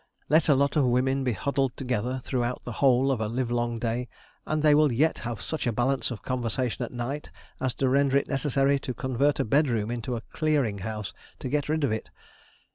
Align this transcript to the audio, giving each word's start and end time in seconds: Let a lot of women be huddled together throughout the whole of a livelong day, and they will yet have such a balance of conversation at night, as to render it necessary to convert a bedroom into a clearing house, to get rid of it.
Let 0.29 0.49
a 0.49 0.55
lot 0.55 0.75
of 0.75 0.85
women 0.85 1.23
be 1.23 1.33
huddled 1.33 1.77
together 1.77 2.19
throughout 2.23 2.63
the 2.63 2.71
whole 2.81 3.11
of 3.11 3.21
a 3.21 3.27
livelong 3.27 3.77
day, 3.77 4.07
and 4.47 4.63
they 4.63 4.73
will 4.73 4.91
yet 4.91 5.19
have 5.19 5.43
such 5.43 5.67
a 5.67 5.71
balance 5.71 6.09
of 6.09 6.23
conversation 6.23 6.83
at 6.83 6.91
night, 6.91 7.29
as 7.59 7.75
to 7.75 7.87
render 7.87 8.17
it 8.17 8.27
necessary 8.27 8.79
to 8.79 8.95
convert 8.95 9.39
a 9.39 9.45
bedroom 9.45 9.91
into 9.91 10.15
a 10.15 10.21
clearing 10.33 10.79
house, 10.79 11.13
to 11.37 11.49
get 11.49 11.69
rid 11.69 11.83
of 11.83 11.91
it. 11.91 12.09